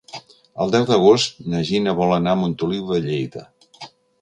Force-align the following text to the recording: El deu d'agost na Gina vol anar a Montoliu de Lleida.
El 0.63 0.71
deu 0.75 0.87
d'agost 0.91 1.37
na 1.53 1.61
Gina 1.69 1.95
vol 2.01 2.17
anar 2.17 2.33
a 2.37 2.41
Montoliu 2.43 2.91
de 2.93 3.01
Lleida. 3.07 3.49